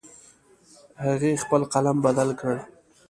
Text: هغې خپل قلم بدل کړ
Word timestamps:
هغې 1.03 1.41
خپل 1.43 1.61
قلم 1.73 1.97
بدل 2.05 2.29
کړ 2.39 2.55